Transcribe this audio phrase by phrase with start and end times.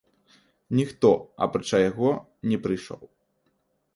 [0.79, 1.11] Ніхто,
[1.47, 2.09] апрача яго,
[2.53, 3.01] не прыйшоў.